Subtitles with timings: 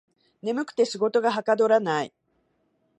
[0.41, 2.13] 眠くて仕事がはかどらない